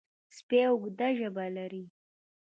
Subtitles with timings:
[0.35, 1.83] سپي اوږده ژبه لري.